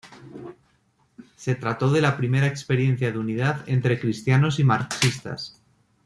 Se 1.35 1.53
trató 1.53 1.91
de 1.91 2.01
la 2.01 2.17
primera 2.17 2.47
experiencia 2.47 3.11
de 3.11 3.19
unidad 3.19 3.63
entre 3.69 3.99
cristianos 3.99 4.57
y 4.59 4.63
marxistas. 4.63 5.61